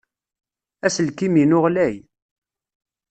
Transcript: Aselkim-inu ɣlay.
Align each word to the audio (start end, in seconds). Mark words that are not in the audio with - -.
Aselkim-inu 0.85 1.59
ɣlay. 1.63 1.95